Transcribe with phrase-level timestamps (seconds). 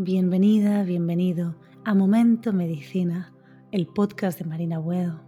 [0.00, 3.32] Bienvenida, bienvenido a Momento Medicina,
[3.72, 5.24] el podcast de Marina Buedo,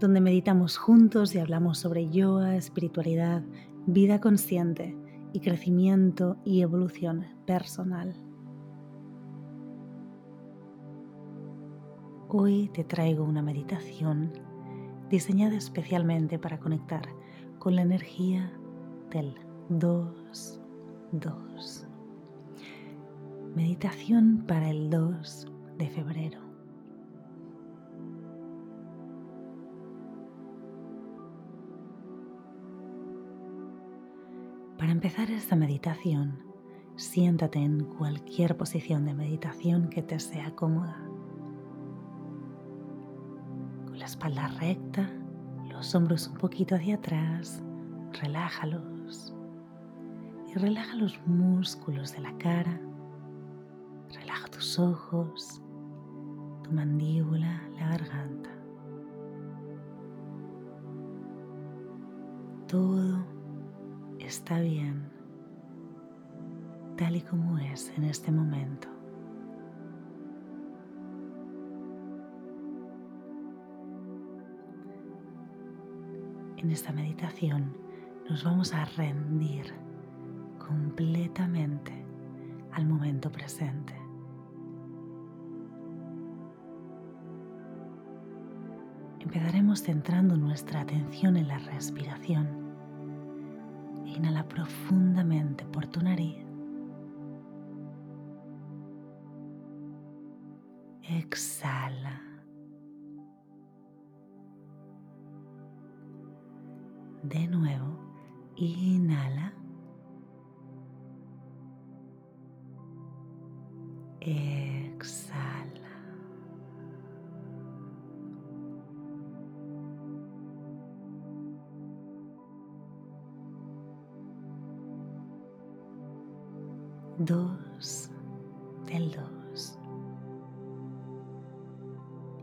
[0.00, 3.42] donde meditamos juntos y hablamos sobre yoga, espiritualidad,
[3.84, 4.96] vida consciente
[5.34, 8.14] y crecimiento y evolución personal.
[12.28, 14.32] Hoy te traigo una meditación
[15.10, 17.02] diseñada especialmente para conectar
[17.58, 18.50] con la energía
[19.10, 19.34] del
[19.68, 21.87] 2-2.
[23.54, 25.46] Meditación para el 2
[25.78, 26.38] de febrero.
[34.78, 36.38] Para empezar esta meditación,
[36.96, 40.96] siéntate en cualquier posición de meditación que te sea cómoda.
[43.86, 45.10] Con la espalda recta,
[45.68, 47.62] los hombros un poquito hacia atrás,
[48.22, 49.34] relájalos
[50.48, 52.80] y relaja los músculos de la cara
[54.58, 55.62] tus ojos,
[56.64, 58.50] tu mandíbula, la garganta.
[62.66, 63.24] Todo
[64.18, 65.08] está bien,
[66.96, 68.88] tal y como es en este momento.
[76.56, 77.76] En esta meditación
[78.28, 79.72] nos vamos a rendir
[80.58, 81.92] completamente
[82.72, 83.97] al momento presente.
[89.20, 92.46] Empezaremos centrando nuestra atención en la respiración.
[94.06, 96.36] Inhala profundamente por tu nariz.
[101.02, 102.22] Exhala.
[107.22, 107.98] De nuevo,
[108.56, 109.57] inhala.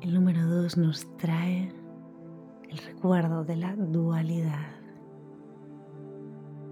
[0.01, 1.71] El número dos nos trae
[2.69, 4.75] el recuerdo de la dualidad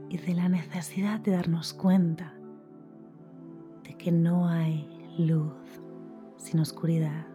[0.10, 2.34] y de la necesidad de darnos cuenta
[3.84, 5.54] de que no hay luz
[6.38, 7.26] sin oscuridad.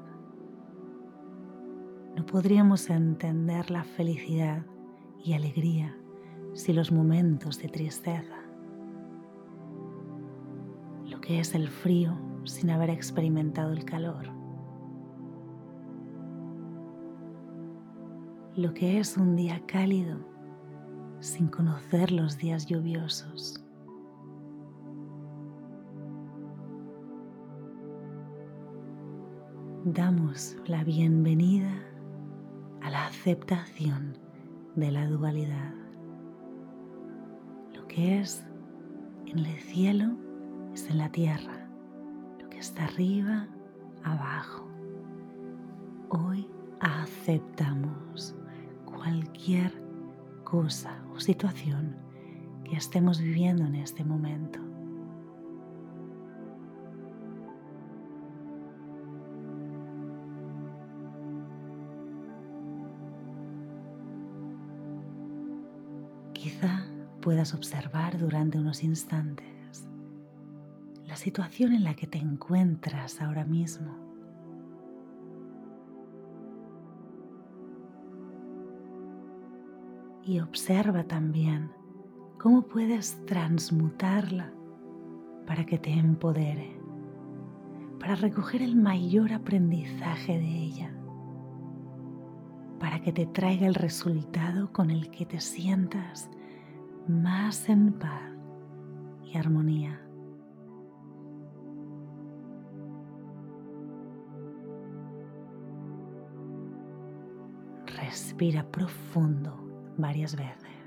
[2.16, 4.64] No podríamos entender la felicidad
[5.24, 5.96] y alegría
[6.52, 8.36] si los momentos de tristeza,
[11.04, 14.37] lo que es el frío sin haber experimentado el calor,
[18.58, 20.18] lo que es un día cálido
[21.20, 23.64] sin conocer los días lluviosos.
[29.84, 31.70] damos la bienvenida
[32.82, 34.18] a la aceptación
[34.74, 35.72] de la dualidad.
[37.72, 38.44] Lo que es
[39.26, 40.16] en el cielo
[40.74, 41.70] es en la tierra,
[42.40, 43.46] lo que está arriba,
[44.02, 44.68] abajo.
[46.10, 48.34] Hoy aceptamos
[48.98, 49.72] cualquier
[50.44, 51.96] cosa o situación
[52.64, 54.58] que estemos viviendo en este momento.
[66.32, 66.86] Quizá
[67.20, 69.88] puedas observar durante unos instantes
[71.06, 74.07] la situación en la que te encuentras ahora mismo.
[80.24, 81.70] Y observa también
[82.38, 84.52] cómo puedes transmutarla
[85.46, 86.78] para que te empodere,
[87.98, 90.94] para recoger el mayor aprendizaje de ella,
[92.78, 96.30] para que te traiga el resultado con el que te sientas
[97.08, 98.30] más en paz
[99.24, 100.00] y armonía.
[107.86, 109.67] Respira profundo
[109.98, 110.77] varias veces.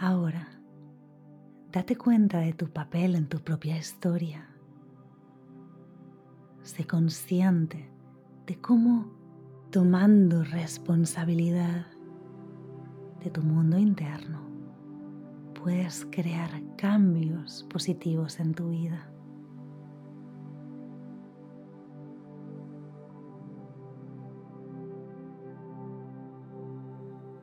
[0.00, 0.46] Ahora,
[1.72, 4.48] date cuenta de tu papel en tu propia historia.
[6.62, 7.90] sé consciente
[8.46, 9.10] de cómo
[9.72, 11.86] tomando responsabilidad
[13.24, 14.40] de tu mundo interno
[15.60, 19.10] puedes crear cambios positivos en tu vida.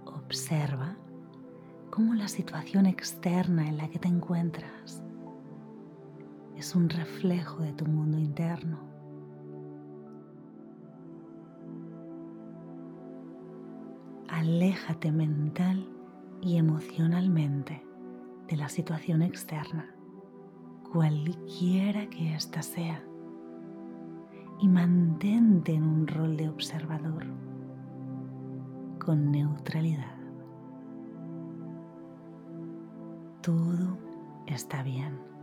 [0.05, 0.95] Observa
[1.89, 5.03] cómo la situación externa en la que te encuentras
[6.55, 8.79] es un reflejo de tu mundo interno.
[14.29, 15.87] Aléjate mental
[16.41, 17.83] y emocionalmente
[18.47, 19.95] de la situación externa,
[20.91, 23.03] cualquiera que ésta sea,
[24.59, 27.25] y mantente en un rol de observador
[28.99, 30.14] con neutralidad.
[33.45, 34.00] Todo
[34.47, 35.34] está bien.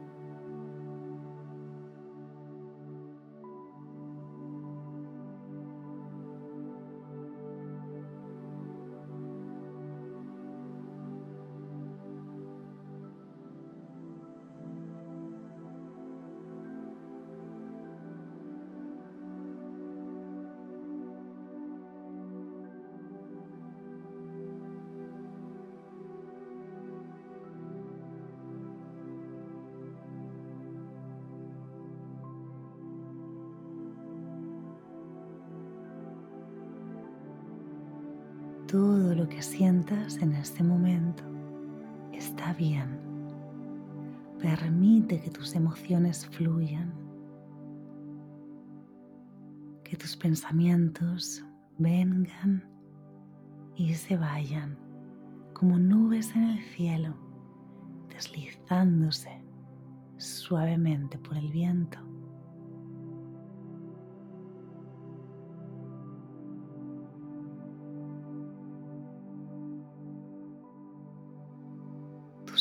[38.73, 41.23] Todo lo que sientas en este momento
[42.11, 42.99] está bien.
[44.41, 46.91] Permite que tus emociones fluyan,
[49.85, 51.45] que tus pensamientos
[51.77, 52.65] vengan
[53.77, 54.79] y se vayan
[55.53, 57.15] como nubes en el cielo,
[58.09, 59.45] deslizándose
[60.17, 61.99] suavemente por el viento.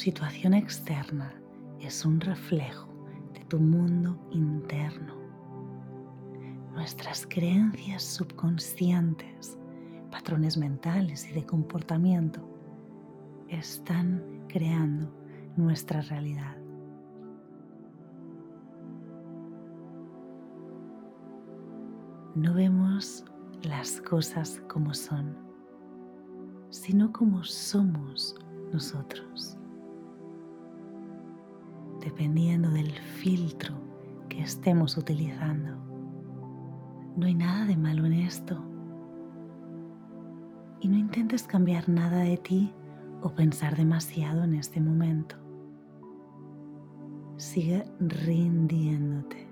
[0.01, 1.31] Situación externa
[1.80, 2.89] es un reflejo
[3.36, 5.13] de tu mundo interno.
[6.74, 9.59] Nuestras creencias subconscientes,
[10.09, 12.42] patrones mentales y de comportamiento
[13.48, 15.13] están creando
[15.56, 16.57] nuestra realidad.
[22.33, 23.24] No vemos
[23.62, 25.38] las cosas como son,
[26.71, 28.36] sino como somos
[28.74, 29.61] nosotros
[32.01, 33.75] dependiendo del filtro
[34.27, 35.77] que estemos utilizando.
[37.15, 38.62] No hay nada de malo en esto.
[40.80, 42.74] Y no intentes cambiar nada de ti
[43.21, 45.36] o pensar demasiado en este momento.
[47.38, 49.48] Sigue rindiéndote.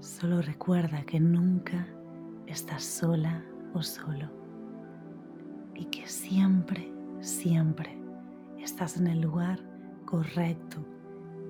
[0.00, 1.86] Solo recuerda que nunca
[2.46, 3.44] estás sola
[3.74, 4.41] o solo
[5.74, 7.96] y que siempre, siempre
[8.58, 9.58] estás en el lugar
[10.04, 10.78] correcto,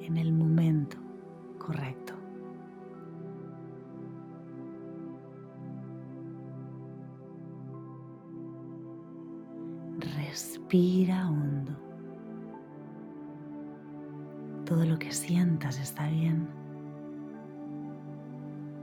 [0.00, 0.96] en el momento
[1.58, 2.14] correcto.
[9.98, 11.72] Respira hondo.
[14.64, 16.48] Todo lo que sientas está bien.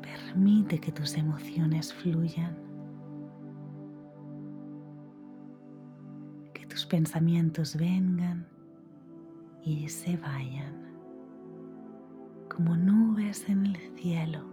[0.02, 2.69] Permite que tus emociones fluyan.
[6.90, 8.48] Pensamientos vengan
[9.64, 10.74] y se vayan
[12.50, 14.44] como nubes en el cielo,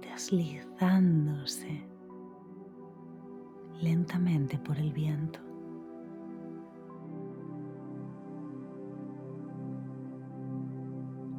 [0.00, 1.86] deslizándose
[3.80, 5.38] lentamente por el viento.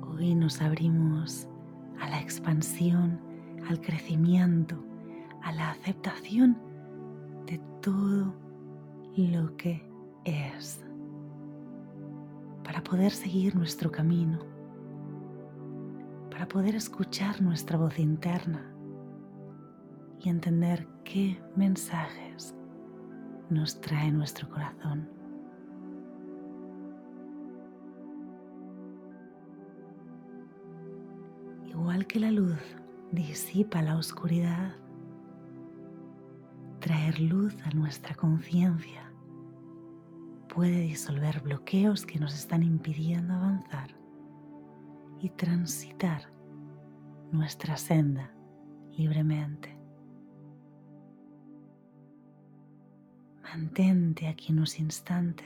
[0.08, 1.50] Hoy nos abrimos
[2.00, 3.20] a la expansión,
[3.68, 4.82] al crecimiento,
[5.42, 6.58] a la aceptación
[7.48, 8.49] de todo
[9.18, 9.84] lo que
[10.24, 10.84] es
[12.64, 14.40] para poder seguir nuestro camino,
[16.30, 18.74] para poder escuchar nuestra voz interna
[20.20, 22.56] y entender qué mensajes
[23.50, 25.10] nos trae nuestro corazón.
[31.68, 32.60] Igual que la luz
[33.12, 34.76] disipa la oscuridad,
[36.90, 39.14] traer luz a nuestra conciencia
[40.48, 43.96] puede disolver bloqueos que nos están impidiendo avanzar
[45.22, 46.34] y transitar
[47.32, 48.34] nuestra senda
[48.98, 49.78] libremente.
[53.44, 55.46] Mantente aquí unos instantes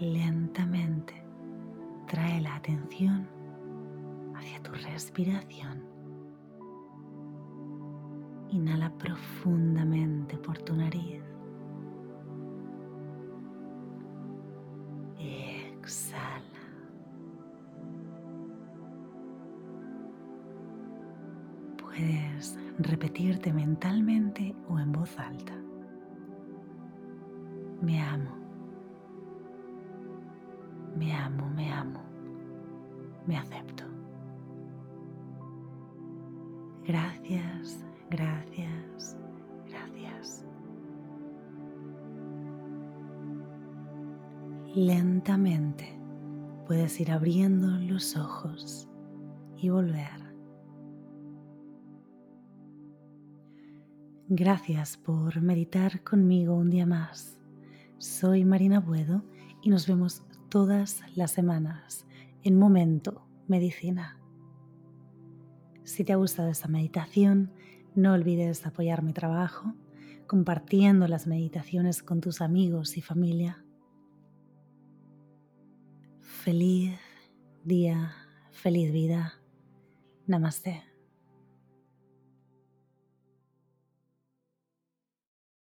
[0.00, 1.14] lentamente
[2.06, 3.26] trae la atención
[4.34, 5.82] hacia tu respiración.
[8.50, 11.22] Inhala profundamente por tu nariz.
[15.18, 16.42] Exhala.
[21.78, 25.54] Puedes repetirte mentalmente o en voz alta.
[27.80, 28.43] Me amo.
[31.04, 32.00] Me amo, me amo.
[33.26, 33.84] Me acepto.
[36.86, 39.14] Gracias, gracias,
[39.68, 40.46] gracias.
[44.74, 45.94] Lentamente
[46.66, 48.88] puedes ir abriendo los ojos
[49.58, 50.24] y volver.
[54.28, 57.36] Gracias por meditar conmigo un día más.
[57.98, 59.22] Soy Marina Buedo
[59.62, 60.22] y nos vemos
[60.54, 62.06] todas las semanas
[62.44, 64.20] en Momento Medicina.
[65.82, 67.50] Si te ha gustado esta meditación,
[67.96, 69.74] no olvides apoyar mi trabajo
[70.28, 73.64] compartiendo las meditaciones con tus amigos y familia.
[76.20, 77.00] Feliz
[77.64, 78.12] día,
[78.52, 79.34] feliz vida.
[80.28, 80.93] Namaste.